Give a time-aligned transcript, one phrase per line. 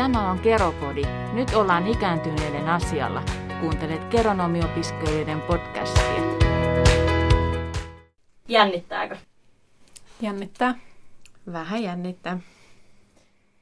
[0.00, 1.02] Tämä on Keropodi.
[1.32, 3.22] Nyt ollaan ikääntyneiden asialla.
[3.60, 6.22] Kuuntelet Keronomiopiskelijoiden podcastia.
[8.48, 9.16] Jännittääkö?
[10.20, 10.74] Jännittää.
[11.52, 12.38] Vähän jännittää.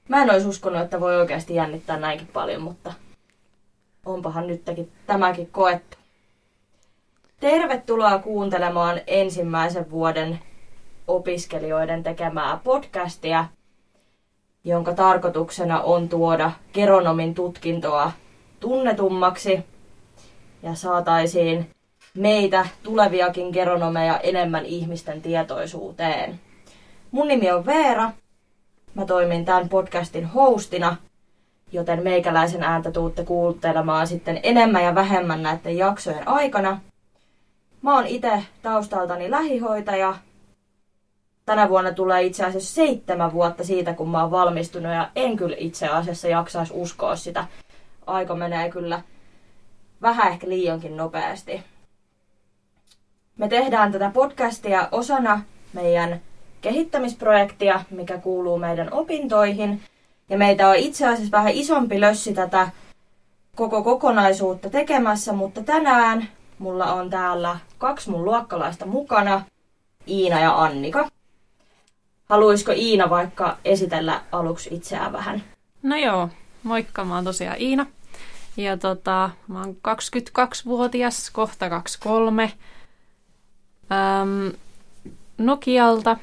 [0.08, 2.92] Mä en olisi uskonut, että voi oikeasti jännittää näinkin paljon, mutta
[4.06, 5.96] onpahan nytkin tämäkin koettu.
[7.40, 10.38] Tervetuloa kuuntelemaan ensimmäisen vuoden
[11.06, 13.44] opiskelijoiden tekemää podcastia,
[14.68, 18.12] jonka tarkoituksena on tuoda geronomin tutkintoa
[18.60, 19.64] tunnetummaksi
[20.62, 21.70] ja saataisiin
[22.14, 26.40] meitä tuleviakin geronomeja enemmän ihmisten tietoisuuteen.
[27.10, 28.10] Mun nimi on Veera.
[28.94, 30.96] Mä toimin tämän podcastin hostina,
[31.72, 36.80] joten meikäläisen ääntä tuutte kuuntelemaan sitten enemmän ja vähemmän näiden jaksojen aikana.
[37.82, 40.14] Mä oon itse taustaltani lähihoitaja.
[41.48, 45.56] Tänä vuonna tulee itse asiassa seitsemän vuotta siitä, kun mä oon valmistunut ja en kyllä
[45.58, 47.44] itse asiassa jaksaisi uskoa sitä.
[48.06, 49.02] Aika menee kyllä
[50.02, 51.62] vähän ehkä liiankin nopeasti.
[53.36, 56.20] Me tehdään tätä podcastia osana meidän
[56.60, 59.82] kehittämisprojektia, mikä kuuluu meidän opintoihin.
[60.28, 62.70] Ja meitä on itse asiassa vähän isompi lössi tätä
[63.56, 66.28] koko kokonaisuutta tekemässä, mutta tänään
[66.58, 69.42] mulla on täällä kaksi mun luokkalaista mukana,
[70.08, 71.08] Iina ja Annika.
[72.28, 75.44] Haluaisiko Iina vaikka esitellä aluksi itseään vähän?
[75.82, 76.28] No joo,
[76.62, 77.86] moikka, mä oon tosiaan Iina.
[78.56, 82.52] Ja tota, mä oon 22-vuotias, kohta 23.
[83.92, 84.52] Öm,
[85.38, 86.16] Nokialta.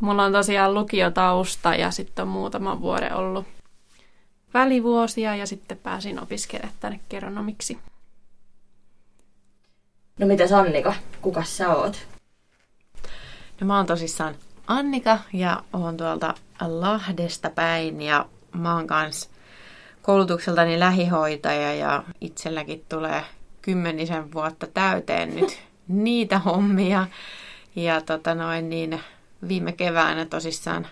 [0.00, 3.46] Mulla on tosiaan lukiotausta ja sitten on muutaman vuoden ollut
[4.54, 7.78] välivuosia ja sitten pääsin opiskelemaan tänne geronomiksi.
[10.18, 12.17] No mitäs Annika, kuka sä oot?
[13.60, 14.34] No mä oon tosissaan
[14.66, 19.30] Annika ja oon tuolta Lahdesta päin ja mä oon kans
[20.02, 23.24] koulutukseltani lähihoitaja ja itselläkin tulee
[23.62, 27.06] kymmenisen vuotta täyteen nyt niitä hommia.
[27.76, 29.00] Ja tota noin, niin
[29.48, 30.86] viime keväänä tosissaan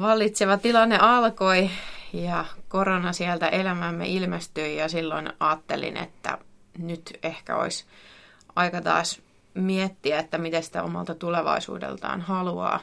[0.00, 1.70] vallitseva tilanne alkoi
[2.12, 6.38] ja korona sieltä elämämme ilmestyi ja silloin ajattelin, että
[6.78, 7.84] nyt ehkä olisi
[8.56, 9.22] aika taas
[9.54, 12.80] miettiä, että miten sitä omalta tulevaisuudeltaan haluaa.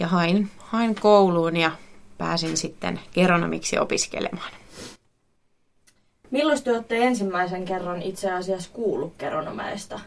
[0.00, 1.70] Ja hain, hain kouluun ja
[2.18, 4.50] pääsin sitten geronomiksi opiskelemaan.
[6.30, 10.00] Milloin te olette ensimmäisen kerran itse asiassa kuullut geronomeista?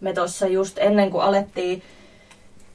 [0.00, 1.82] Me tuossa just ennen kuin alettiin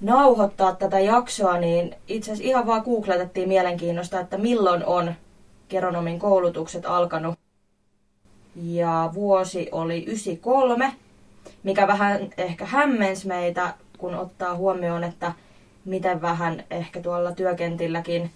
[0.02, 5.14] nauhoittaa tätä jaksoa, niin itse asiassa ihan vaan googletettiin mielenkiinnosta, että milloin on
[5.70, 7.40] geronomin koulutukset alkanut.
[8.56, 10.94] Ja vuosi oli 93,
[11.64, 15.34] mikä vähän ehkä hämmensi meitä, kun ottaa huomioon, että
[15.86, 18.32] miten vähän ehkä tuolla työkentilläkin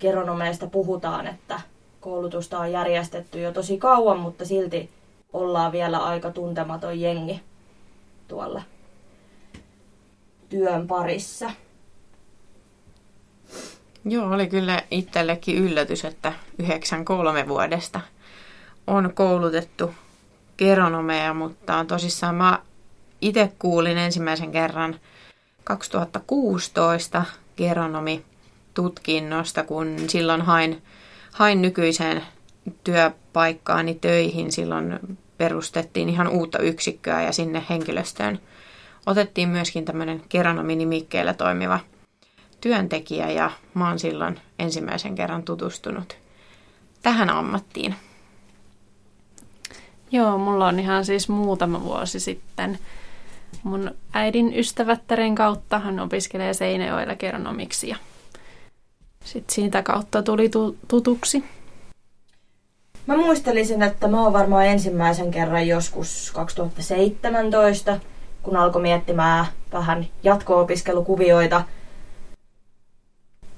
[0.00, 1.60] geronomeista puhutaan, että
[2.00, 4.90] koulutusta on järjestetty jo tosi kauan, mutta silti
[5.32, 7.40] ollaan vielä aika tuntematon jengi
[8.28, 8.62] tuolla
[10.48, 11.50] työn parissa.
[14.04, 18.00] Joo, oli kyllä itsellekin yllätys, että 93 vuodesta
[18.86, 19.94] on koulutettu
[20.58, 22.58] geronomeja, mutta tosissaan mä
[23.20, 25.00] itse kuulin ensimmäisen kerran
[25.64, 27.24] 2016
[27.56, 30.82] geronomitutkinnosta, kun silloin hain,
[31.32, 32.22] hain nykyiseen
[32.84, 34.52] työpaikkaani töihin.
[34.52, 38.40] Silloin perustettiin ihan uutta yksikköä ja sinne henkilöstöön
[39.06, 41.80] otettiin myöskin tämmöinen geronominimikkeellä toimiva
[42.60, 46.16] työntekijä ja mä oon silloin ensimmäisen kerran tutustunut
[47.02, 47.94] tähän ammattiin.
[50.10, 52.78] Joo, mulla on ihan siis muutama vuosi sitten
[53.62, 57.96] mun äidin ystävättären kautta hän opiskelee Seinäjoella geronomiksi ja
[59.24, 60.50] sitten siitä kautta tuli
[60.88, 61.44] tutuksi.
[63.06, 68.00] Mä muistelisin, että mä oon varmaan ensimmäisen kerran joskus 2017
[68.42, 71.62] kun alkoi miettimään vähän jatko-opiskelukuvioita,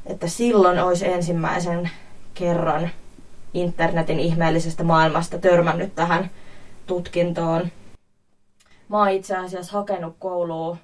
[0.06, 1.90] että silloin olisi ensimmäisen
[2.34, 2.90] kerran
[3.54, 6.31] internetin ihmeellisestä maailmasta törmännyt tähän
[6.87, 7.70] tutkintoon.
[8.90, 10.78] Mä oon itse asiassa hakenut kouluun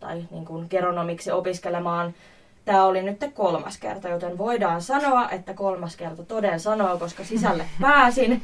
[0.00, 2.14] tai niin kuin geronomiksi opiskelemaan.
[2.64, 7.66] Tämä oli nyt kolmas kerta, joten voidaan sanoa, että kolmas kerta toden sanoo, koska sisälle
[7.80, 8.42] pääsin.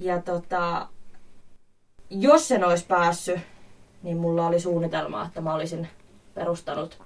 [0.00, 0.88] Ja tota,
[2.10, 3.40] jos sen olisi päässyt,
[4.02, 5.88] niin mulla oli suunnitelma, että mä olisin
[6.34, 7.02] perustanut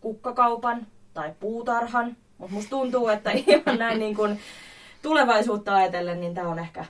[0.00, 2.16] kukkakaupan tai puutarhan.
[2.38, 4.36] Mutta musta tuntuu, että ihan näin niin kun
[5.02, 6.84] tulevaisuutta ajatellen, niin tämä on ehkä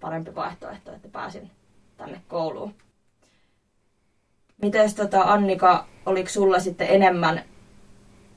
[0.00, 1.50] parempi vaihtoehto, että pääsin
[1.98, 2.74] tänne kouluun.
[4.62, 7.44] Mites tota, Annika, oliko sulla sitten enemmän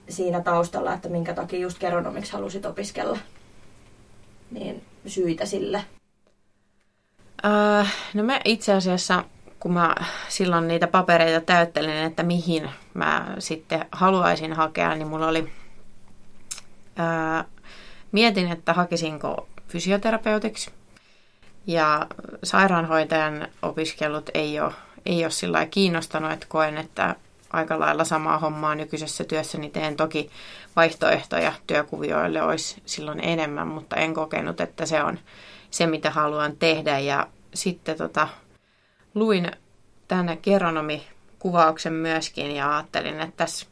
[0.10, 3.18] siinä taustalla, että minkä takia just geronomiksi halusit opiskella?
[4.52, 5.86] Niin syitä sille.
[7.46, 9.24] Öö, no mä itse asiassa,
[9.60, 9.96] kun mä
[10.30, 15.52] silloin niitä papereita täyttelin, että mihin mä sitten haluaisin hakea, niin mulla oli...
[17.00, 17.44] Öö,
[18.12, 20.72] mietin, että hakisinko fysioterapeutiksi.
[21.68, 22.08] Ja
[22.44, 24.74] sairaanhoitajan opiskelut ei ole,
[25.06, 27.16] ei ole sillä kiinnostanut, että koen, että
[27.54, 29.96] aika lailla samaa hommaa nykyisessä työssäni teen.
[29.96, 30.32] Toki
[30.76, 35.20] vaihtoehtoja työkuvioille olisi silloin enemmän, mutta en kokenut, että se on
[35.72, 37.00] se, mitä haluan tehdä.
[37.00, 38.28] Ja sitten tota,
[39.16, 39.52] luin
[40.08, 43.66] tänne geronomikuvauksen myöskin ja ajattelin, että tässä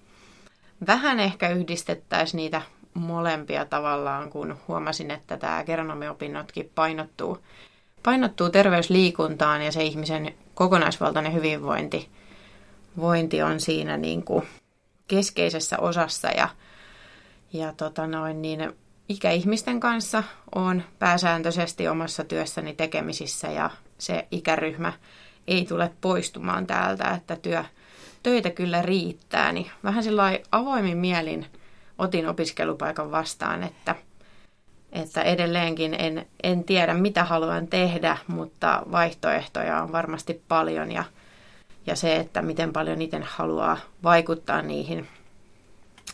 [0.88, 2.62] vähän ehkä yhdistettäisiin niitä
[2.94, 7.38] molempia tavallaan, kun huomasin, että tämä geronomiopinnotkin painottuu,
[8.04, 12.10] painottuu terveysliikuntaan ja se ihmisen kokonaisvaltainen hyvinvointi
[12.98, 14.48] vointi on siinä niin kuin
[15.08, 16.50] keskeisessä osassa ja,
[17.54, 18.74] ja tota noin, niin
[19.10, 20.24] ikäihmisten kanssa
[20.56, 24.94] on pääsääntöisesti omassa työssäni tekemisissä ja se ikäryhmä
[25.48, 27.64] ei tule poistumaan täältä, että työ,
[28.24, 31.46] töitä kyllä riittää, niin vähän sillä avoimin mielin
[31.98, 33.96] otin opiskelupaikan vastaan, että,
[34.94, 41.04] että edelleenkin en, en tiedä mitä haluan tehdä, mutta vaihtoehtoja on varmasti paljon ja,
[41.86, 45.08] ja se, että miten paljon itse haluaa vaikuttaa niihin,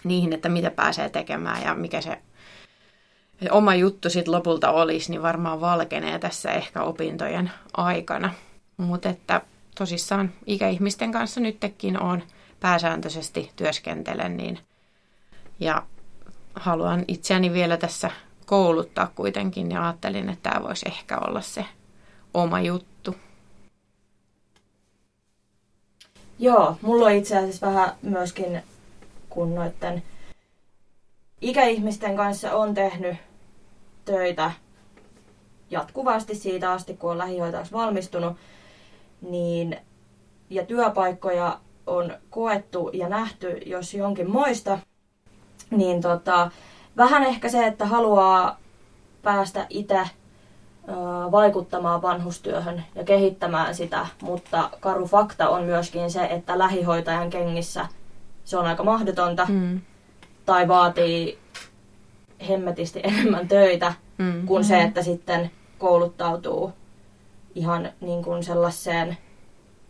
[0.03, 2.17] niihin, että mitä pääsee tekemään ja mikä se
[3.51, 8.33] oma juttu sitten lopulta olisi, niin varmaan valkenee tässä ehkä opintojen aikana.
[8.77, 9.41] Mutta että
[9.77, 12.23] tosissaan ikäihmisten kanssa nytkin on
[12.59, 14.59] pääsääntöisesti työskentelen, niin
[15.59, 15.83] ja
[16.55, 18.11] haluan itseäni vielä tässä
[18.45, 21.65] kouluttaa kuitenkin ja ajattelin, että tämä voisi ehkä olla se
[22.33, 23.15] oma juttu.
[26.39, 28.61] Joo, mulla on itse asiassa vähän myöskin,
[29.29, 30.03] kun noiden
[31.41, 33.17] ikäihmisten kanssa on tehnyt
[34.05, 34.51] töitä
[35.69, 38.37] jatkuvasti siitä asti, kun on lähihoitajaksi valmistunut,
[39.21, 39.77] niin,
[40.49, 44.79] ja työpaikkoja on koettu ja nähty, jos jonkin moista,
[45.71, 46.51] niin tota,
[46.97, 48.59] vähän ehkä se, että haluaa
[49.23, 49.99] päästä itse
[51.31, 57.87] vaikuttamaan vanhustyöhön ja kehittämään sitä, mutta karu fakta on myöskin se, että lähihoitajan kengissä
[58.43, 59.81] se on aika mahdotonta mm.
[60.45, 61.39] tai vaatii
[62.49, 64.45] hemmetisti enemmän töitä mm.
[64.45, 64.85] kuin se, mm.
[64.87, 66.73] että sitten kouluttautuu
[67.55, 69.17] ihan niin kuin sellaiseen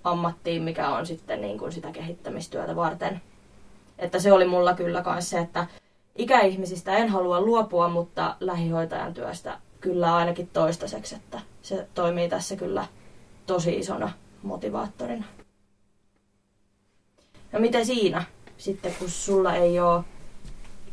[0.04, 3.22] ammattiin, mikä on sitten niin kuin sitä kehittämistyötä varten.
[4.00, 5.68] Että se oli mulla kyllä myös se, että
[6.16, 12.86] ikäihmisistä en halua luopua, mutta lähihoitajan työstä kyllä ainakin toistaiseksi, että se toimii tässä kyllä
[13.46, 14.12] tosi isona
[14.44, 15.26] motivaattorina.
[17.52, 18.24] No miten siinä
[18.58, 20.04] sitten, kun sulla ei ole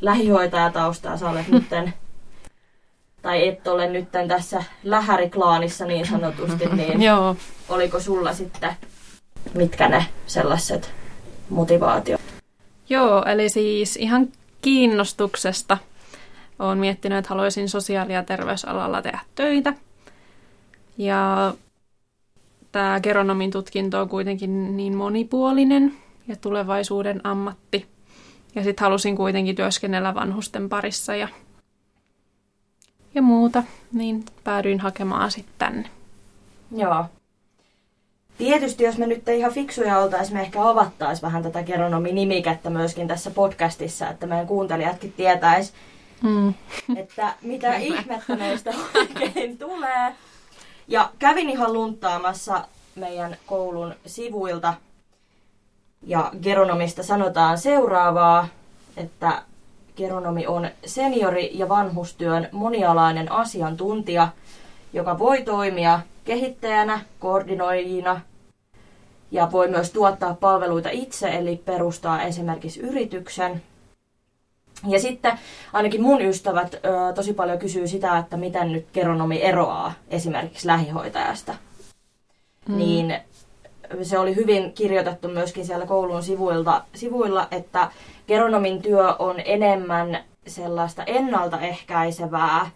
[0.01, 1.95] lähihoitajataustaa, sä olet nytten,
[3.23, 7.37] tai et ole nytten tässä lähäriklaanissa niin sanotusti, niin Joo.
[7.69, 8.77] oliko sulla sitten,
[9.55, 10.91] mitkä ne sellaiset
[11.51, 12.21] motivaatiot?
[12.89, 14.29] Joo, eli siis ihan
[14.63, 15.79] kiinnostuksesta
[16.59, 19.75] olen miettinyt, että haluaisin sosiaali- ja terveysalalla tehdä töitä.
[20.99, 21.55] Ja
[22.73, 25.95] tämä geronomin tutkinto on kuitenkin niin monipuolinen
[26.29, 27.87] ja tulevaisuuden ammatti.
[28.55, 31.29] Ja sitten halusin kuitenkin työskennellä vanhusten parissa ja,
[33.15, 35.91] ja muuta, niin päädyin hakemaan sitten tänne.
[36.77, 37.05] Joo.
[38.43, 43.31] Tietysti jos me nyt ihan fiksuja oltaisiin, me ehkä avattaisiin vähän tätä geronomi-nimikettä myöskin tässä
[43.31, 45.73] podcastissa, että meidän kuuntelijatkin tietäis,
[46.23, 46.55] mm.
[46.97, 50.15] että mitä ihmettä meistä oikein tulee.
[50.89, 54.75] Ja kävin ihan luntaamassa meidän koulun sivuilta
[56.03, 58.49] ja geronomista sanotaan seuraavaa,
[58.97, 59.43] että
[59.97, 64.29] geronomi on seniori- ja vanhustyön monialainen asiantuntija,
[64.93, 68.21] joka voi toimia kehittäjänä, koordinoijina
[69.33, 73.63] ja voi myös tuottaa palveluita itse, eli perustaa esimerkiksi yrityksen.
[74.89, 75.39] Ja sitten
[75.73, 76.79] ainakin mun ystävät ö,
[77.15, 81.55] tosi paljon kysyy sitä, että miten nyt geronomi eroaa esimerkiksi lähihoitajasta.
[82.69, 82.77] Mm.
[82.77, 83.15] Niin
[84.03, 87.91] se oli hyvin kirjoitettu myöskin siellä koulun sivuilta, sivuilla, että
[88.29, 92.71] geronomin työ on enemmän sellaista ennaltaehkäisevää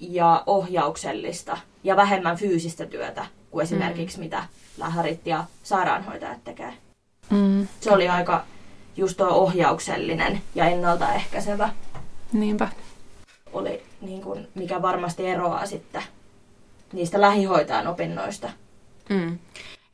[0.00, 4.24] ja ohjauksellista ja vähemmän fyysistä työtä kuin esimerkiksi mm.
[4.24, 4.44] mitä
[4.78, 6.74] läharit ja sairaanhoitajat tekee.
[7.30, 7.68] Mm.
[7.80, 8.44] Se oli aika
[8.96, 11.70] just tuo ohjauksellinen ja ennaltaehkäisevä.
[12.32, 12.68] Niinpä.
[13.52, 16.02] Oli niin kuin, mikä varmasti eroaa sitten
[16.92, 18.50] niistä lähihoitajan opinnoista.
[19.08, 19.38] Mm.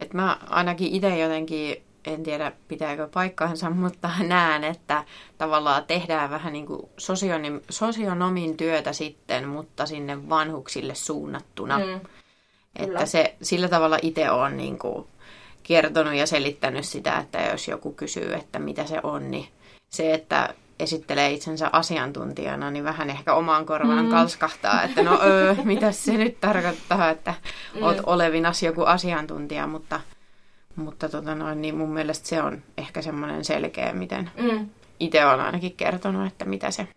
[0.01, 5.05] Et mä ainakin itse jotenkin en tiedä pitääkö paikkaansa, mutta näen, että
[5.39, 11.79] tavallaan tehdään vähän niin kuin sosionim, sosionomin työtä sitten, mutta sinne vanhuksille suunnattuna.
[11.79, 12.01] Mm,
[12.79, 15.07] että se, sillä tavalla itse on niin kuin
[15.63, 19.49] kertonut ja selittänyt sitä, että jos joku kysyy, että mitä se on, niin
[19.91, 24.11] se, että esittelee itsensä asiantuntijana, niin vähän ehkä omaan korvaan mm.
[24.11, 27.35] kalskahtaa, että no öö, mitä se nyt tarkoittaa, että
[27.75, 27.83] mm.
[27.83, 30.01] oot olevinas joku asiantuntija, mutta,
[30.77, 34.69] mutta tota noin, niin mun mielestä se on ehkä semmoinen selkeä, miten mm.
[35.01, 36.89] itse olen ainakin kertonut, että mitä se,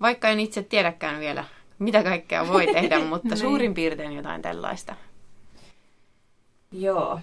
[0.00, 1.44] vaikka en itse tiedäkään vielä,
[1.78, 3.38] mitä kaikkea voi tehdä, mutta niin.
[3.38, 4.94] suurin piirtein jotain tällaista.
[6.74, 7.20] Joo.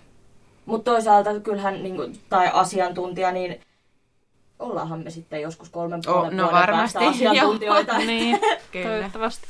[0.66, 3.62] Mutta toisaalta kyllähän, niin kuin, tai asiantuntija, niin
[4.60, 7.00] ollaanhan me sitten joskus kolmen puolen oh, no varmasti.
[7.00, 7.98] päästä asiantuntijoita.
[8.08, 8.40] niin,
[8.84, 9.48] toivottavasti.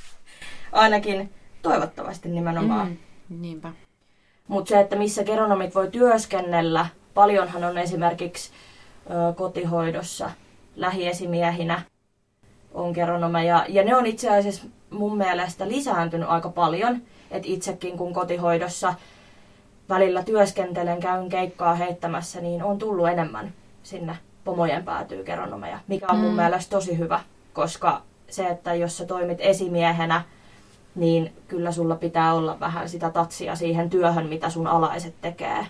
[0.72, 2.88] Ainakin toivottavasti nimenomaan.
[2.88, 3.72] Mm, niinpä.
[4.48, 8.52] Mutta se, että missä geronomit voi työskennellä, paljonhan on esimerkiksi
[9.10, 10.32] ö, kotihoidossa
[10.76, 11.82] lähiesimiehinä
[12.74, 13.66] on geronomeja.
[13.70, 17.02] Ja ne on itse asiassa mun mielestä lisääntynyt aika paljon.
[17.32, 18.94] Että itsekin kun kotihoidossa
[19.92, 26.18] välillä työskentelen, käyn keikkaa heittämässä, niin on tullut enemmän sinne pomojen päätyy geronomeja, mikä on
[26.18, 26.36] mun mm.
[26.36, 27.20] mielestä tosi hyvä,
[27.54, 30.22] koska se, että jos sä toimit esimiehenä,
[30.96, 35.68] niin kyllä sulla pitää olla vähän sitä tatsia siihen työhön, mitä sun alaiset tekee.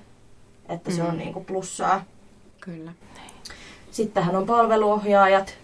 [0.70, 0.96] Että mm.
[0.96, 1.18] se on mm.
[1.18, 2.04] niinku plussaa.
[2.60, 2.92] Kyllä.
[3.92, 5.58] Sittenhän on palveluohjaajat.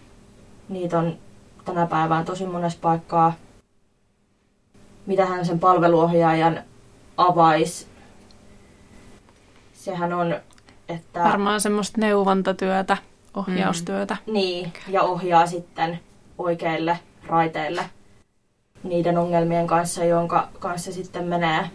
[0.70, 1.18] Niitä on
[1.66, 3.34] tänä päivään tosi monessa paikkaa.
[5.06, 6.64] Mitähän sen palveluohjaajan
[7.18, 7.88] avais?
[9.88, 10.36] Sehän on
[10.90, 11.24] että...
[11.24, 12.98] Varmaan semmoista neuvontatyötä,
[13.34, 14.18] ohjaustyötä.
[14.26, 14.34] Mm.
[14.34, 16.00] Niin, ja ohjaa sitten
[16.38, 17.90] oikeille raiteille
[18.84, 21.70] niiden ongelmien kanssa, jonka kanssa sitten menee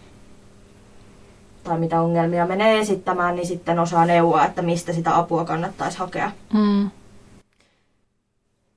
[1.63, 6.31] tai mitä ongelmia menee esittämään, niin sitten osaa neuvoa, että mistä sitä apua kannattaisi hakea.
[6.53, 6.89] Mm.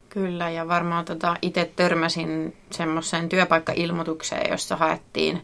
[0.09, 5.43] Kyllä, ja varmaan tota, itse törmäsin semmoiseen työpaikkailmoitukseen, jossa haettiin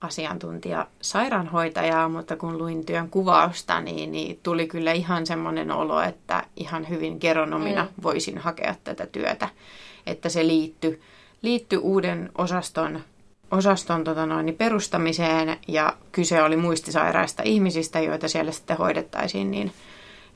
[0.00, 6.42] asiantuntija sairaanhoitajaa, mutta kun luin työn kuvausta, niin, niin tuli kyllä ihan semmoinen olo, että
[6.56, 8.02] ihan hyvin geronomina mm.
[8.02, 9.48] voisin hakea tätä työtä.
[10.06, 11.00] Että se liittyi
[11.42, 13.00] liitty uuden osaston,
[13.50, 19.72] osaston tota noin, perustamiseen ja kyse oli muistisairaista ihmisistä, joita siellä sitten hoidettaisiin, niin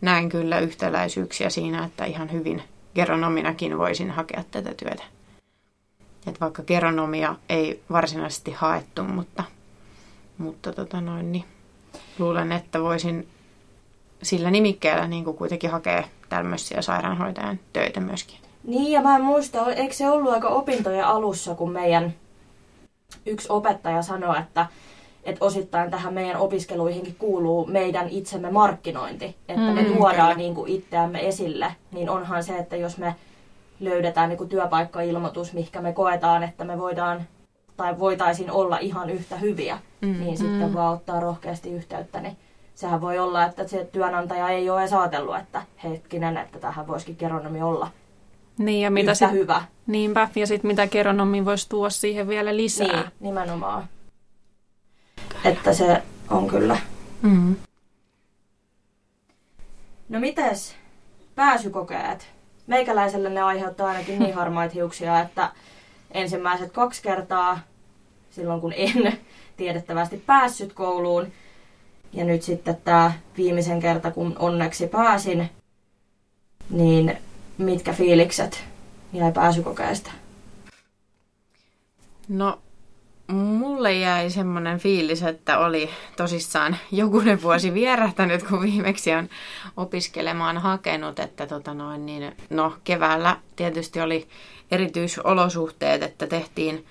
[0.00, 2.62] näen kyllä yhtäläisyyksiä siinä, että ihan hyvin
[2.94, 5.02] geronominakin voisin hakea tätä työtä.
[6.26, 9.45] Et vaikka geronomia ei varsinaisesti haettu, mutta,
[10.38, 11.45] mutta tota noin, niin
[12.19, 13.28] luulen, että voisin
[14.23, 18.38] sillä nimikkeellä niin kuin kuitenkin hakea tämmöisiä sairaanhoitajan töitä myöskin.
[18.64, 22.14] Niin, ja mä en muista, eikö se ollut aika opintojen alussa, kun meidän
[23.26, 24.66] yksi opettaja sanoi, että,
[25.25, 30.73] että osittain tähän meidän opiskeluihinkin kuuluu meidän itsemme markkinointi, että mm, me tuodaan niin kuin
[30.73, 33.14] itseämme esille, niin onhan se, että jos me
[33.81, 37.23] löydetään niin kuin työpaikkailmoitus, mikä me koetaan, että me voidaan
[37.76, 40.21] tai voitaisiin olla ihan yhtä hyviä, mm.
[40.21, 40.75] niin sitten mm.
[40.75, 42.21] vaan ottaa rohkeasti yhteyttä.
[42.21, 42.37] Niin
[42.75, 47.16] sehän voi olla, että se työnantaja ei ole edes ajatellut, että hetkinen, että tähän voisikin
[47.19, 47.90] geronomi olla
[48.59, 49.64] niin, ja mitä sit, hyvä.
[49.87, 52.87] Niinpä, ja sitten mitä geronomi voisi tuoda siihen vielä lisää.
[52.87, 53.88] Niin, nimenomaan.
[55.45, 56.78] Että se on kyllä.
[57.23, 57.57] Mm.
[60.09, 60.75] No mites
[61.35, 62.34] pääsykokeet?
[62.66, 65.50] Meikäläiselle ne aiheuttaa ainakin niin harmaita hiuksia, että
[66.11, 67.59] ensimmäiset kaksi kertaa
[68.30, 69.18] silloin kun en
[69.56, 71.33] tiedettävästi päässyt kouluun.
[72.12, 75.50] Ja nyt sitten tämä viimeisen kerta, kun onneksi pääsin,
[76.71, 77.18] niin
[77.59, 78.64] mitkä fiilikset
[79.12, 80.11] jäi pääsykokeesta?
[82.28, 82.59] No,
[83.33, 89.28] mulle jäi semmoinen fiilis, että oli tosissaan jokunen vuosi vierähtänyt, kun viimeksi on
[89.76, 94.28] opiskelemaan hakenut, että tota noin, niin, no keväällä tietysti oli
[94.71, 96.87] erityisolosuhteet, että tehtiin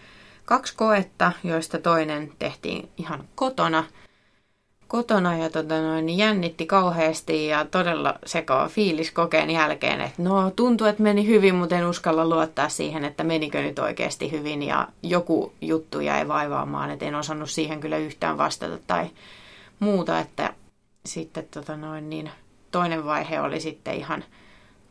[0.45, 3.83] kaksi koetta, joista toinen tehtiin ihan kotona.
[4.93, 10.51] Kotona ja tota noin, niin jännitti kauheasti ja todella sekava fiilis kokeen jälkeen, että no
[10.51, 14.87] tuntuu, että meni hyvin, mutta en uskalla luottaa siihen, että menikö nyt oikeasti hyvin ja
[15.03, 19.09] joku juttu jäi vaivaamaan, että en osannut siihen kyllä yhtään vastata tai
[19.79, 20.53] muuta, että
[21.05, 22.31] sitten tota noin, niin
[22.71, 24.23] toinen vaihe oli sitten ihan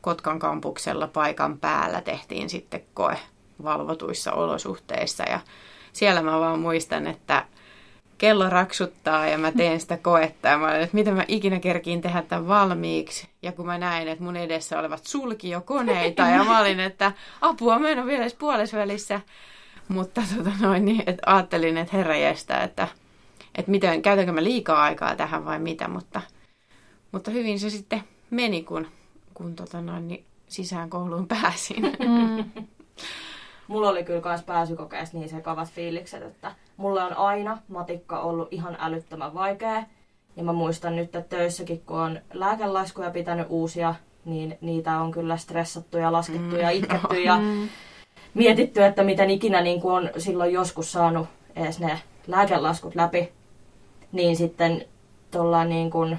[0.01, 3.19] Kotkan kampuksella paikan päällä tehtiin sitten koe
[3.65, 5.25] valvotuissa olosuhteissa.
[5.31, 5.41] Ja
[5.93, 7.45] siellä mä vaan muistan, että
[8.23, 12.01] kello raksuttaa ja mä teen sitä koetta ja mä olen, että miten mä ikinä kerkiin
[12.01, 13.29] tehdä tämän valmiiksi.
[13.43, 17.13] Ja kun mä näin, että mun edessä olevat sulki jo koneita ja mä olin, että
[17.41, 19.21] apua, mä en ole vielä edes puolesvälissä.
[19.89, 22.89] Mutta tota noin, niin, että ajattelin, että herra jästä, että,
[23.55, 26.21] että miten, käytänkö mä liikaa aikaa tähän vai mitä, mutta,
[27.13, 28.87] Mutta hyvin se sitten meni, kun,
[29.35, 31.83] kun tota noin, niin sisään kouluun pääsin.
[31.83, 32.67] Mm.
[33.69, 38.77] Mulla oli kyllä myös pääsykokeessa niin sekavat fiilikset, että mulle on aina matikka ollut ihan
[38.81, 39.83] älyttömän vaikea.
[40.37, 45.37] Ja mä muistan nyt, että töissäkin kun on lääkelaskuja pitänyt uusia, niin niitä on kyllä
[45.37, 47.69] stressattu ja laskettu ja itketty ja Mm.
[48.35, 51.27] mietitty, että miten ikinä niin kuin on silloin joskus saanut
[51.57, 53.33] edes ne lääkelaskut läpi.
[54.13, 54.85] Niin sitten
[55.31, 56.19] tuolla niin kuin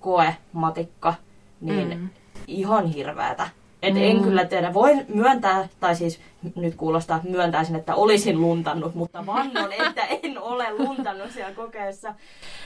[0.00, 1.14] koematikka,
[1.60, 2.08] niin Mm.
[2.46, 3.48] ihan hirveätä.
[3.82, 4.00] Et Mm.
[4.02, 6.20] en kyllä tiedä, voin myöntää, tai siis
[6.56, 12.14] nyt kuulostaa, että myöntäisin, että olisin luntannut, mutta vannon, että en ole luntannut siellä kokeessa.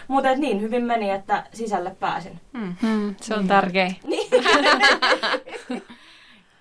[0.08, 2.40] Mutta niin hyvin meni, että sisälle pääsin.
[2.52, 2.76] Mm.
[2.82, 3.14] Mm.
[3.20, 3.96] Se on tärkein.
[4.06, 4.28] Niin.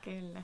[0.03, 0.41] Kyllä.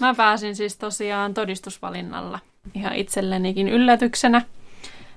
[0.00, 2.38] Mä pääsin siis tosiaan todistusvalinnalla
[2.74, 4.42] ihan itsellenikin yllätyksenä.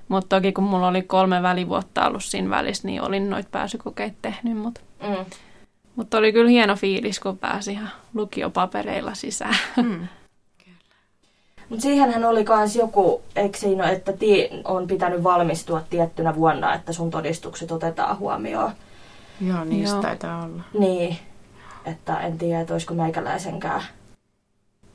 [0.08, 4.56] Mutta toki kun mulla oli kolme välivuotta ollut siinä välissä, niin olin noit pääsykokeet tehnyt.
[4.58, 5.24] Mutta Mm.
[5.96, 9.56] Mut oli kyllä hieno fiilis, kun pääsi ihan lukiopapereilla sisään.
[9.76, 10.08] Mm.
[11.68, 16.92] Mutta siihenhän oli myös joku, eikö siinä että tie, on pitänyt valmistua tiettynä vuonna, että
[16.92, 18.70] sun todistukset otetaan huomioon.
[19.46, 20.02] Joo, niistä Joo.
[20.02, 20.62] taitaa olla.
[20.78, 21.16] Niin,
[21.84, 23.82] että en tiedä, että olisiko meikäläisenkään.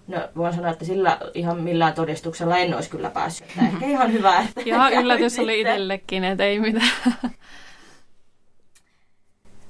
[0.07, 3.49] No voin sanoa, että sillä ihan millään todistuksella en olisi kyllä päässyt.
[3.49, 6.91] Että ehkä ihan hyvä, että käy yllätys oli itsellekin, että ei mitään.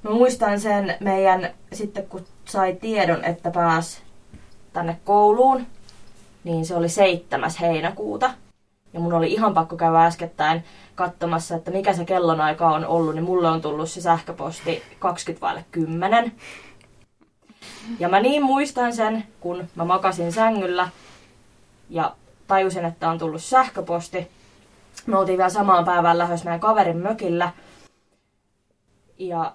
[0.05, 4.01] Mä muistan sen meidän, sitten kun sai tiedon, että pääs
[4.73, 5.65] tänne kouluun,
[6.43, 7.51] niin se oli 7.
[7.61, 8.33] heinäkuuta.
[8.93, 10.63] Ja mun oli ihan pakko käydä äskettäin
[10.95, 15.65] katsomassa, että mikä se kellonaika on ollut, niin mulle on tullut se sähköposti 20 vaille
[15.71, 16.31] 10.
[17.99, 20.89] Ja mä niin muistan sen, kun mä makasin sängyllä
[21.89, 22.15] ja
[22.47, 24.27] tajusin, että on tullut sähköposti.
[25.05, 27.51] Me oltiin vielä samaan päivään lähdössä meidän kaverin mökillä.
[29.17, 29.53] Ja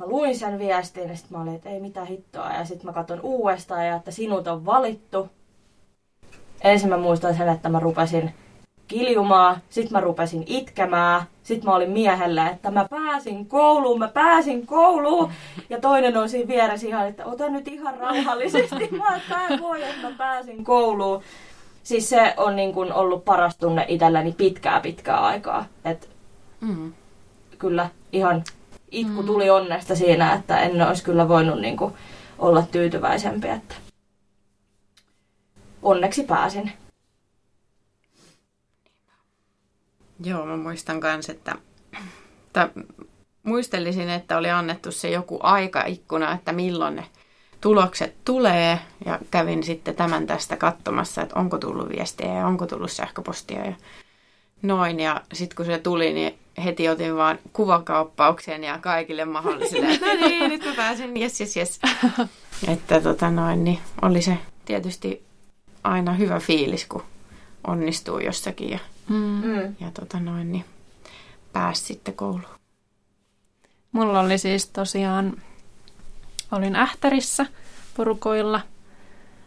[0.00, 2.52] mä luin sen viestin ja sitten mä olin, että ei mitään hittoa.
[2.52, 5.28] Ja sitten mä katson uudestaan ja että sinut on valittu.
[6.64, 8.34] Ensin mä muistan sen, että mä rupesin
[8.88, 14.66] kiljumaan, sitten mä rupesin itkemään, sitten mä olin miehelle, että mä pääsin kouluun, mä pääsin
[14.66, 15.30] kouluun.
[15.70, 20.10] Ja toinen on siinä vieressä ihan, että ota nyt ihan rauhallisesti, mä tää voi, että
[20.10, 21.22] mä pääsin kouluun.
[21.82, 25.64] Siis se on niin kuin ollut paras tunne itselleni pitkää pitkää aikaa.
[25.84, 26.10] Et
[26.60, 26.92] Mm.
[27.58, 28.44] kyllä ihan
[28.90, 31.94] itku tuli onnesta siinä, että en olisi kyllä voinut niin kuin
[32.38, 33.74] olla tyytyväisempi, että
[35.82, 36.72] onneksi pääsin.
[40.24, 41.54] Joo, mä muistan kans, että
[42.52, 42.68] tai
[43.42, 47.06] muistelisin, että oli annettu se joku aikaikkuna, että milloin ne
[47.60, 48.78] tulokset tulee.
[49.04, 53.74] Ja kävin sitten tämän tästä katsomassa, että onko tullut viestiä ja onko tullut sähköpostia ja
[54.62, 55.00] noin.
[55.00, 60.48] Ja sitten kun se tuli, niin heti otin vaan kuvakauppauksen ja kaikille mahdollisille, no niin,
[60.50, 61.80] nyt mä pääsin, jes, jes, jes.
[62.72, 65.22] Että tota noin, niin oli se tietysti
[65.84, 67.02] aina hyvä fiilis, kun
[67.66, 68.78] onnistuu jossakin ja
[69.10, 69.42] Mm.
[69.44, 69.76] Mm.
[69.80, 70.64] ja tota noin, niin
[71.52, 72.44] pääsi sitten kouluun.
[73.92, 75.32] Mulla oli siis tosiaan,
[76.52, 77.46] olin Ähtärissä
[77.96, 78.60] porukoilla.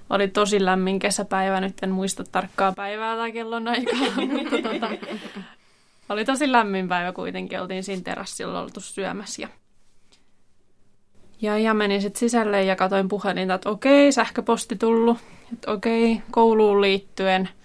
[0.09, 3.99] Oli tosi lämmin kesäpäivä, nyt en muista tarkkaa päivää tai kellon aikaa,
[4.33, 4.89] mutta tota,
[6.09, 7.61] oli tosi lämmin päivä kuitenkin.
[7.61, 9.47] Oltiin siinä terassilla oltu syömässä ja,
[11.41, 15.17] ja, ja menin sitten sisälle ja katoin puhelinta, että okei, sähköposti tullut,
[15.53, 17.49] että okei, kouluun liittyen–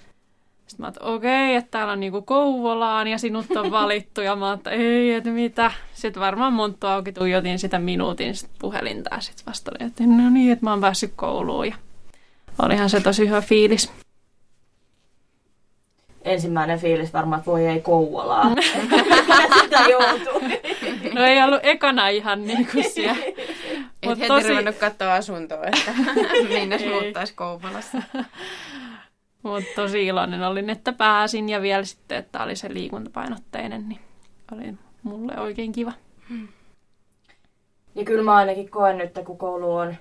[0.69, 4.21] sitten mä että okei, että täällä on niinku Kouvolaan ja sinut on valittu.
[4.21, 5.73] Ja mä että ei, että mitä.
[5.95, 10.53] Sitten varmaan monttu auki tuijotin sitä minuutin sit puhelinta ja sitten vasta että no niin,
[10.53, 11.67] että mä oon päässyt kouluun.
[11.67, 11.75] Ja
[12.63, 13.93] olihan se tosi hyvä fiilis.
[16.29, 18.51] Ensimmäinen fiilis varmaan, että voi ei Kouvolaa.
[19.63, 20.41] Sitä joutuu.
[21.15, 23.25] No ei ollut ekana ihan niin kuin siellä.
[24.03, 25.93] Et Mut heti tosi- ruvennut katsoa asuntoa, että
[26.49, 28.03] minne muuttaisi Kouvolassa.
[29.43, 34.01] Mutta tosi iloinen olin, että pääsin ja vielä sitten, että oli se liikuntapainotteinen, niin
[34.53, 35.93] oli mulle oikein kiva.
[37.95, 39.95] Niin kyllä mä ainakin koen nyt, kun koulu on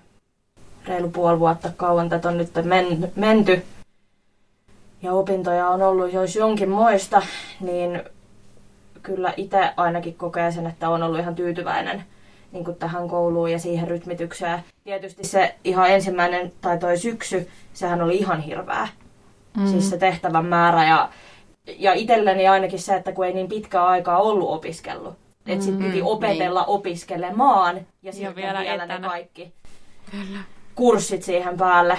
[0.88, 3.64] reilu puoli vuotta kauan tätä on nyt men, menty
[5.02, 7.22] ja opintoja on ollut jos jonkin moista,
[7.60, 8.04] niin
[9.04, 12.04] kyllä itse ainakin kokee sen, että on ollut ihan tyytyväinen
[12.52, 14.60] niin kuin tähän kouluun ja siihen rytmitykseen.
[14.84, 18.88] Tietysti se ihan ensimmäinen tai toi syksy, sehän oli ihan hirveä.
[19.58, 19.68] Mm.
[19.68, 21.10] Siis se tehtävän määrä ja,
[21.78, 25.14] ja itselleni ainakin se, että kun ei niin pitkää aikaa ollut opiskellut.
[25.48, 29.54] Että sitten piti Mm, opetella opiskelemaan ja sitten vielä vielä, ne kaikki
[30.76, 31.98] kurssit siihen päälle.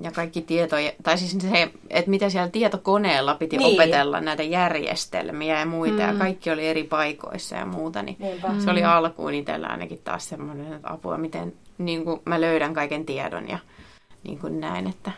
[0.00, 3.74] Ja kaikki tieto, tai siis se, että mitä siellä tietokoneella piti Niin.
[3.74, 6.18] opetella näitä järjestelmiä ja muita, ja Mm.
[6.18, 8.48] kaikki oli eri paikoissa ja muuta, niin Niinpä.
[8.58, 13.06] se oli alkuun itsellä ainakin taas semmoinen, että apua, miten niin kuin mä löydän kaiken
[13.06, 13.58] tiedon ja
[14.24, 15.10] niin kuin näin, että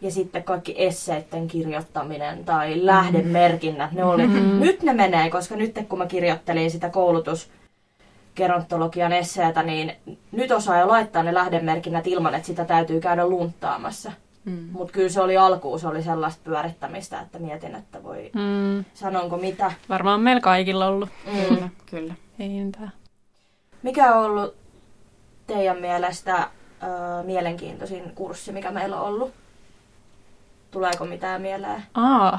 [0.00, 4.26] Ja sitten kaikki esseiden kirjoittaminen tai lähdemerkinnät, ne oli,
[4.58, 7.50] nyt ne menee, koska nyt kun mä kirjoittelin sitä koulutus
[8.36, 9.92] gerontologian esseetä, niin
[10.32, 14.12] nyt osaa jo laittaa ne lähdemerkinnät ilman, että sitä täytyy käydä lunttaamassa.
[14.44, 14.68] mm.
[14.72, 19.36] Mutta kyllä se oli alkuun, se oli sellaista pyörittämistä, että mietin, että voi, Mm, sanonko
[19.36, 19.72] mitä.
[19.88, 21.08] varmaan meillä kaikilla ollut.
[21.26, 21.46] Mm.
[21.48, 22.14] kyllä, kyllä.
[22.38, 22.92] Ei mitään.
[23.82, 24.54] Mikä on ollut
[25.46, 26.36] teidän mielestä
[26.82, 29.32] ö, mielenkiintoisin kurssi, mikä meillä on ollut?
[30.70, 31.82] Tuleeko mitään mieleen?
[31.94, 32.38] Aa,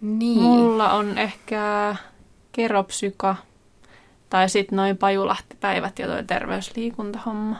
[0.00, 0.42] Niin.
[0.42, 1.96] mulla on ehkä
[2.62, 3.36] keropsyka
[4.30, 7.56] tai sitten noin pajulahtipäivät ja toi terveysliikuntahomma.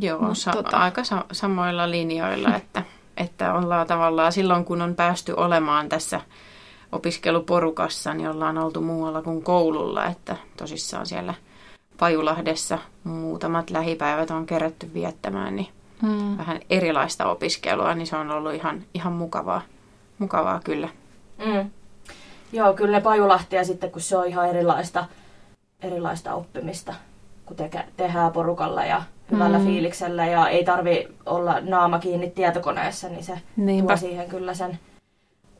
[0.00, 2.82] Joo, Mut sa- tota- aika sa- samoilla linjoilla, että,
[3.16, 6.20] että ollaan tavallaan silloin, kun on päästy olemaan tässä
[6.92, 11.34] opiskeluporukassa, niin ollaan oltu muualla kuin koululla, että tosissaan siellä
[11.98, 15.68] Pajulahdessa muutamat lähipäivät on kerätty viettämään, niin
[16.02, 16.38] Mm.
[16.38, 19.62] vähän erilaista opiskelua, niin se on ollut ihan, ihan mukavaa,
[20.18, 20.88] mukavaa kyllä.
[21.46, 21.70] Mm.
[22.54, 25.04] Joo, kyllä ne Pajulahtia sitten, kun se on ihan erilaista,
[25.82, 26.94] erilaista oppimista,
[27.46, 29.64] kun teke, tehdään porukalla ja hyvällä Mm.
[29.64, 33.88] fiiliksellä ja ei tarvi olla naama kiinni tietokoneessa, niin se Niinpä.
[33.92, 34.78] tuo siihen kyllä sen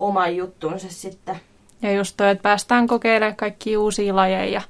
[0.01, 1.41] oman juttunsa sitten.
[1.83, 4.63] Ja just toi, että päästään kokeilemaan kaikki uusia lajeja ja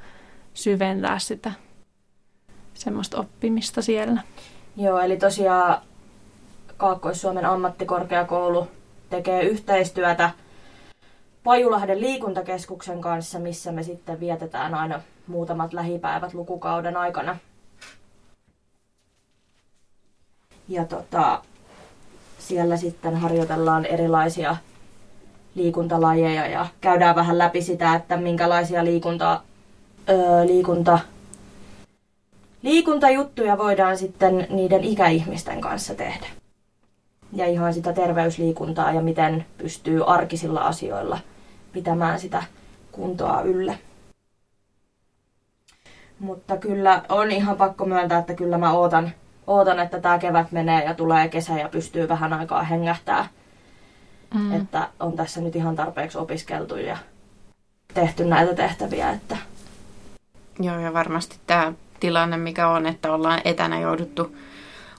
[0.55, 1.53] syventää sitä
[2.75, 4.21] semmoista oppimista siellä.
[4.77, 5.81] Joo, eli tosiaan
[6.77, 8.69] Kaakkois-Suomen ammattikorkeakoulu
[9.11, 10.31] tekee yhteistyötä
[11.45, 17.37] Pajulahden liikuntakeskuksen kanssa, missä me sitten vietetään aina muutamat lähipäivät lukukauden aikana.
[20.69, 21.43] Ja tota,
[22.39, 24.57] siellä sitten harjoitellaan erilaisia
[25.55, 29.41] liikuntalajeja ja käydään vähän läpi sitä, että minkälaisia liikunta,
[30.09, 30.99] öö, liikunta
[32.63, 36.27] liikuntajuttuja voidaan sitten niiden ikäihmisten kanssa tehdä.
[37.33, 41.19] Ja ihan sitä terveysliikuntaa ja miten pystyy arkisilla asioilla
[41.75, 42.43] pitämään sitä
[42.93, 43.75] kuntoa yllä.
[46.19, 49.13] Mutta kyllä on ihan pakko myöntää, että kyllä mä ootan,
[49.47, 53.29] ootan että tämä kevät menee ja tulee kesä ja pystyy vähän aikaa hengähtää.
[54.35, 54.53] Mm.
[54.53, 56.97] Että on tässä nyt ihan tarpeeksi opiskeltu ja
[57.95, 59.37] tehty näitä tehtäviä, että
[60.61, 64.37] Joo, ja varmasti tämä tilanne, mikä on, että ollaan etänä jouduttu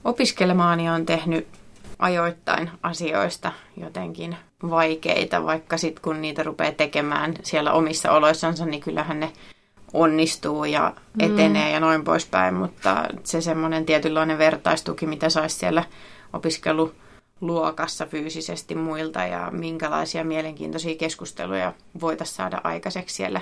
[0.03, 1.47] opiskelemaan, niin on tehnyt
[1.99, 4.37] ajoittain asioista jotenkin
[4.69, 9.31] vaikeita, vaikka sitten kun niitä rupeaa tekemään siellä omissa oloissansa, niin kyllähän ne
[9.93, 11.73] onnistuu ja etenee mm.
[11.73, 15.83] ja noin poispäin, mutta se semmoinen tietynlainen vertaistuki, mitä saisi siellä
[16.33, 23.41] opiskeluluokassa fyysisesti muilta ja minkälaisia mielenkiintoisia keskusteluja voitaisiin saada aikaiseksi siellä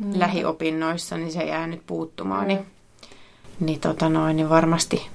[0.00, 0.12] Mm.
[0.18, 2.42] lähiopinnoissa, niin se jää nyt puuttumaan.
[2.42, 2.48] Mm.
[2.48, 2.66] Niin,
[3.60, 5.08] niin, tota noin, niin varmasti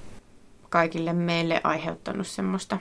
[0.75, 2.77] kaikille meille aiheuttanut semmoista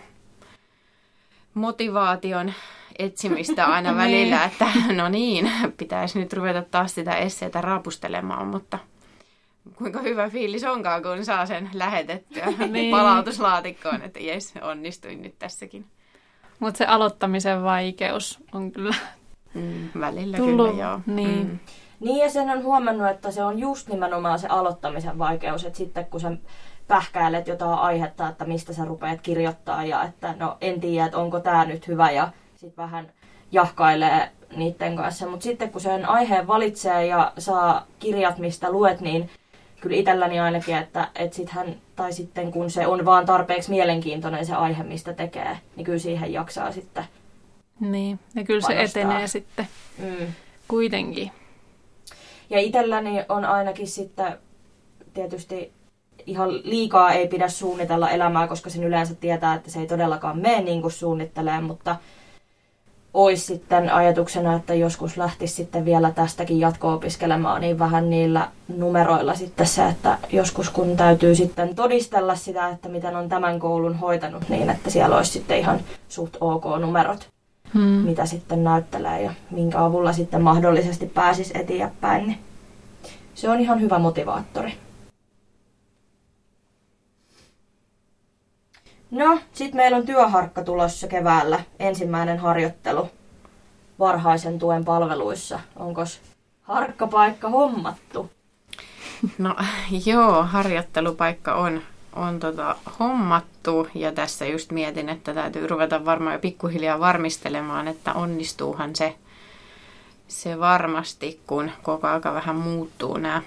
[1.54, 2.52] motivaation
[2.98, 8.78] etsimistä aina välillä, että no niin, pitäisi nyt ruveta taas sitä esseitä raapustelemaan, mutta
[9.78, 12.90] kuinka hyvä fiilis onkaan, kun saa sen lähetettyä Niin.
[12.90, 15.86] palautuslaatikkoon, että jes, onnistuin nyt tässäkin.
[16.58, 18.94] Mutta se aloittamisen vaikeus on kyllä
[19.54, 21.00] Mm, välillä Tullut, kyllä, joo.
[21.06, 21.46] niin.
[21.46, 21.58] Mm.
[22.00, 26.06] Niin ja sen on huomannut, että se on just nimenomaan se aloittamisen vaikeus, että sitten
[26.06, 26.32] kun sä
[26.88, 31.40] pähkäilet jotain aihetta, että mistä sä rupeat kirjoittaa ja että no en tiedä, että onko
[31.40, 33.12] tämä nyt hyvä ja sitten vähän
[33.52, 35.26] jahkailee niiden kanssa.
[35.26, 39.30] Mutta sitten kun sen aiheen valitsee ja saa kirjat, mistä luet, niin
[39.80, 44.46] kyllä itselläni ainakin, että, että sit hän, tai sitten kun se on vaan tarpeeksi mielenkiintoinen
[44.46, 47.04] se aihe, mistä tekee, niin kyllä siihen jaksaa sitten.
[47.80, 48.18] niin.
[48.34, 49.02] Ja kyllä se Panostaa.
[49.02, 49.68] etenee sitten
[49.98, 50.26] Mm.
[50.68, 51.30] kuitenkin.
[52.50, 54.38] Ja itselläni on ainakin sitten
[55.14, 55.72] tietysti
[56.26, 60.60] ihan liikaa ei pidä suunnitella elämää, koska sen yleensä tietää, että se ei todellakaan mene
[60.60, 61.96] niin kuin suunnittelee, mutta
[63.14, 69.66] olisi sitten ajatuksena, että joskus lähtisi sitten vielä tästäkin jatko-opiskelemaan, niin vähän niillä numeroilla sitten
[69.66, 74.70] se, että joskus kun täytyy sitten todistella sitä, että miten on tämän koulun hoitanut, niin
[74.70, 77.34] että siellä olisi sitten ihan suht ok numerot
[77.74, 77.82] Hmm.
[77.82, 82.26] mitä sitten näyttelee ja minkä avulla sitten mahdollisesti pääsisi eteenpäin.
[82.26, 82.38] Niin
[83.34, 84.74] se on ihan hyvä motivaattori.
[89.14, 91.60] No, sitten meillä on työharkka tulossa keväällä.
[91.78, 93.10] Ensimmäinen harjoittelu
[93.98, 95.60] varhaisen tuen palveluissa.
[95.76, 96.02] Onko
[96.62, 98.30] harkkapaikka hommattu?
[99.38, 99.56] No
[100.06, 106.40] joo, harjoittelupaikka on, on tota, hommattu ja tässä just mietin, että täytyy ruveta varmaan jo
[106.40, 109.16] pikkuhiljaa varmistelemaan, että onnistuuhan se,
[110.28, 113.42] se varmasti, kun koko aika vähän muuttuu nämä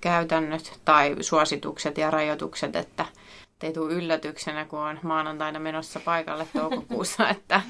[0.00, 3.06] käytännöt tai suositukset ja rajoitukset, että
[3.64, 7.62] ei tule yllätyksenä, kun on maanantaina menossa paikalle toukokuussa, että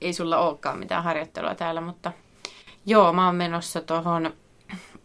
[0.00, 2.12] ei sulla olekaan mitään harjoittelua täällä, mutta
[2.86, 4.32] joo, mä oon menossa tuohon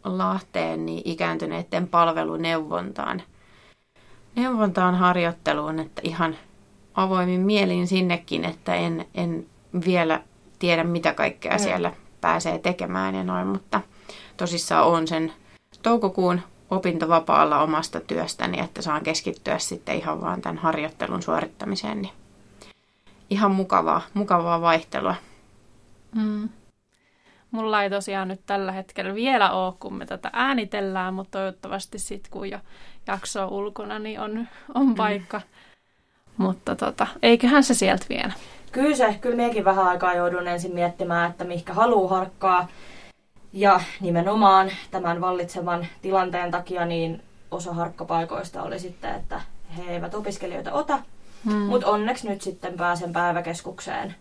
[0.03, 3.21] Lahteen niin ikääntyneiden palveluneuvontaan
[4.35, 6.35] neuvontaan harjoitteluun, että ihan
[6.93, 9.45] avoimin mielin sinnekin, että en, en
[9.85, 10.21] vielä
[10.59, 11.59] tiedä mitä kaikkea mm.
[11.59, 13.81] siellä pääsee tekemään ja noin, mutta
[14.37, 15.33] tosissaan on sen
[15.81, 16.41] toukokuun
[16.71, 22.01] opintovapaalla omasta työstäni, että saan keskittyä sitten ihan vaan tämän harjoittelun suorittamiseen.
[22.01, 22.13] Niin
[23.29, 25.15] ihan mukavaa, mukavaa vaihtelua.
[26.15, 26.49] Mm.
[27.51, 32.31] Mulla ei tosiaan nyt tällä hetkellä vielä ole, kun me tätä äänitellään, mutta toivottavasti sitten
[32.31, 32.59] kun jo
[33.07, 34.95] jakso on ulkona, niin on, on mm.
[34.95, 35.37] paikka.
[35.37, 35.43] Mm.
[36.37, 38.33] Mutta tota, eiköhän se sieltä vielä.
[38.71, 42.67] Kyllä se, kyllä minäkin vähän aikaa joudun ensin miettimään, että mihinkä haluaa harkkaa.
[43.55, 49.41] Ja nimenomaan tämän vallitsevan tilanteen takia niin osa harkkapaikoista oli sitten, että
[49.77, 50.99] he eivät opiskelijoita ota.
[51.45, 51.57] Hmm.
[51.57, 54.15] Mutta onneksi nyt sitten pääsen päiväkeskukseen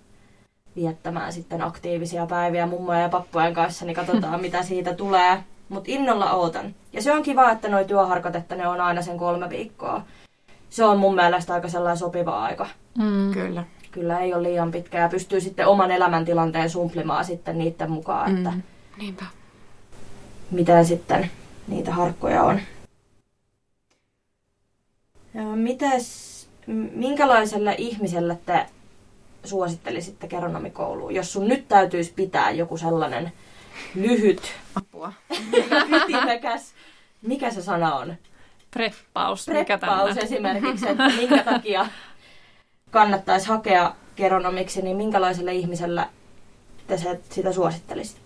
[0.77, 5.45] viettämään sitten aktiivisia päiviä mummojen ja pappujen kanssa, niin katsotaan mitä siitä tulee.
[5.69, 6.75] Mutta innolla ootan.
[6.93, 10.03] Ja se on kiva, että nuo työharkat, että ne on aina sen kolme viikkoa.
[10.71, 12.67] Se on mun mielestä aika sellainen sopiva aika.
[12.99, 13.33] Mm.
[13.33, 13.65] Kyllä.
[13.91, 18.63] Kyllä ei ole liian pitkä ja pystyy sitten oman elämäntilanteen sumplimaan sitten niiden mukaan, mm.
[18.97, 19.25] Niinpä.
[20.51, 21.31] miten sitten
[21.69, 22.61] niitä harkkoja on.
[25.55, 26.49] Mites,
[26.95, 28.67] minkälaiselle ihmiselle te
[29.45, 33.33] suosittelisitte geronomikouluun, jos sun nyt täytyisi pitää joku sellainen
[33.95, 34.43] lyhyt,
[34.75, 35.13] apua,
[35.97, 36.75] ytimekäs,
[37.23, 38.15] mikä se sana on?
[38.71, 39.47] Preppaus.
[39.47, 41.87] Preppaus mikä esimerkiksi, että minkä takia
[42.91, 46.07] kannattaisi hakea geronomiksi, niin minkälaiselle ihmiselle
[46.87, 46.99] te
[47.31, 48.24] sitä suosittelisitte?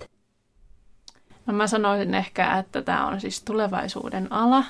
[1.49, 4.65] No mä sanoisin ehkä, että tämä on siis tulevaisuuden ala.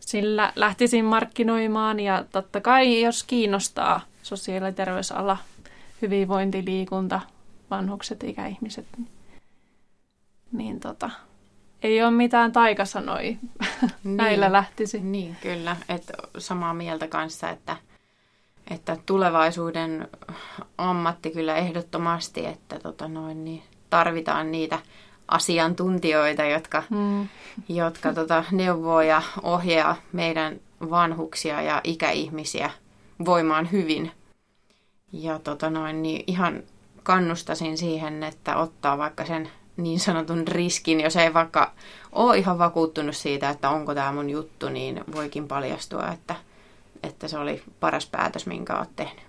[0.00, 5.36] Sillä lähtisin markkinoimaan ja totta kai jos kiinnostaa sosiaali- ja terveysala,
[6.02, 7.20] hyvinvointi, liikunta,
[7.70, 9.08] vanhukset, ikäihmiset, niin,
[10.52, 11.10] niin tota,
[11.82, 13.38] ei ole mitään taikasanoi.
[14.04, 15.00] Niin, Näillä lähtisi.
[15.00, 15.76] Niin, kyllä.
[15.88, 17.76] Et samaa mieltä kanssa, että,
[18.70, 20.08] että tulevaisuuden
[20.78, 24.78] ammatti kyllä ehdottomasti, että tota noin, niin tarvitaan niitä
[25.28, 27.28] asiantuntijoita, jotka, mm.
[27.68, 30.60] jotka tota, neuvoo ja ohjaa meidän
[30.90, 32.70] vanhuksia ja ikäihmisiä
[33.24, 34.12] voimaan hyvin.
[35.12, 36.62] Ja tota noin, niin ihan
[37.02, 41.72] kannustasin siihen, että ottaa vaikka sen niin sanotun riskin, jos ei vaikka
[42.12, 46.34] ole ihan vakuuttunut siitä, että onko tämä mun juttu, niin voikin paljastua, että,
[47.02, 49.27] että se oli paras päätös, minkä olet tehnyt.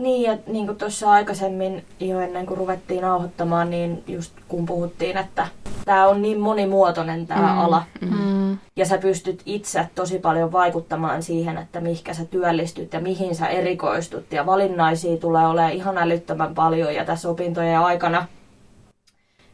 [0.00, 5.16] Niin, ja niin kuin tuossa aikaisemmin jo ennen kuin ruvettiin nauhoittamaan, niin just kun puhuttiin,
[5.16, 5.46] että
[5.84, 7.82] tämä on niin monimuotoinen tämä mm, ala.
[8.00, 8.58] Mm.
[8.76, 13.46] Ja sä pystyt itse tosi paljon vaikuttamaan siihen, että mihinkä sä työllistyt ja mihin sä
[13.46, 14.32] erikoistut.
[14.32, 18.26] Ja valinnaisia tulee olemaan ihan älyttömän paljon ja tässä opintojen aikana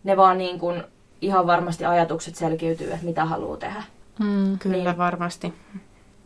[0.04, 0.82] ne vaan niin kuin
[1.20, 3.82] ihan varmasti ajatukset selkiytyy, että mitä haluaa tehdä.
[4.18, 5.54] Mm, kyllä niin, varmasti.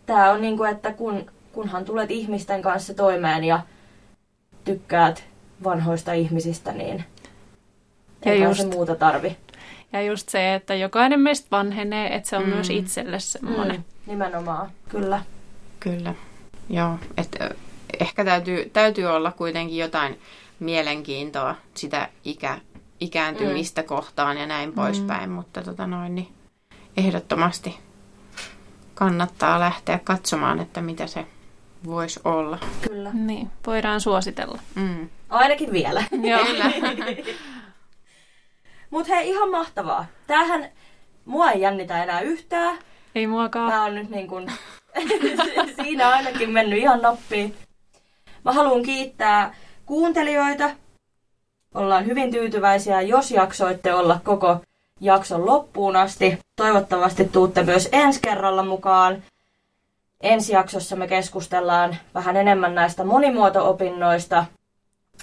[0.07, 3.61] Tämä on niin kuin, että kun, kunhan tulet ihmisten kanssa toimeen ja
[4.65, 5.25] tykkäät
[5.65, 7.05] vanhoista ihmisistä, niin
[8.25, 9.37] ja ei just, se muuta tarvi.
[9.93, 12.49] Ja just se, että jokainen meistä vanhenee, että se on mm.
[12.49, 13.77] myös itselle semmoinen.
[13.77, 15.23] Mm, nimenomaan, kyllä.
[15.81, 16.15] Kyllä,
[16.71, 16.99] joo.
[17.17, 17.37] Et,
[18.01, 20.21] ehkä täytyy, täytyy olla kuitenkin jotain
[20.61, 22.59] mielenkiintoa sitä ikä,
[23.01, 23.87] ikääntymistä mm.
[23.87, 25.35] kohtaan ja näin poispäin, mm.
[25.35, 26.29] mutta tota noin, niin
[26.97, 27.79] ehdottomasti
[28.95, 31.27] kannattaa lähteä katsomaan, että mitä se
[31.87, 32.59] voisi olla.
[32.89, 33.11] Kyllä.
[33.13, 34.59] Niin, voidaan suositella.
[34.75, 35.09] Mm.
[35.29, 36.05] Ainakin vielä.
[36.23, 36.45] Joo.
[38.91, 40.07] Mutta hei, ihan mahtavaa.
[40.27, 40.69] Tämähän
[41.25, 42.79] mua ei jännitä enää yhtään.
[43.15, 43.71] Ei muakaan.
[43.71, 44.47] Tämä on nyt niin kuin,
[45.83, 47.55] siinä ainakin mennyt ihan nappiin.
[48.45, 49.55] Mä haluan kiittää
[49.87, 50.71] kuuntelijoita.
[51.75, 54.57] Ollaan hyvin tyytyväisiä, jos jaksoitte olla koko
[55.01, 56.39] jakson loppuun asti.
[56.57, 59.23] Toivottavasti tuutte myös ensi kerralla mukaan.
[60.21, 64.45] Ensi jaksossa me keskustellaan vähän enemmän näistä monimuoto-opinnoista.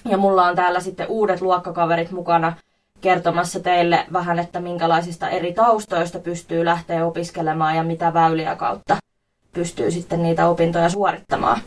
[0.06, 2.54] Ja mulla on täällä sitten uudet luokkakaverit mukana
[3.02, 8.98] kertomassa teille vähän, että minkälaisista eri taustoista pystyy lähteä opiskelemaan ja mitä väyliä kautta
[9.54, 11.62] pystyy sitten niitä opintoja suorittamaan.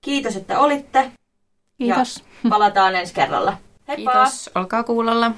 [0.00, 1.12] Kiitos, että olitte.
[1.78, 2.24] Kiitos.
[2.44, 3.56] Ja palataan ensi kerralla.
[3.88, 4.12] Heippa!
[4.12, 5.32] Kiitos, olkaa kuulolla.